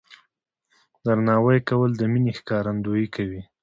[1.05, 3.41] درناوی کول د مینې ښکارندویي کوي.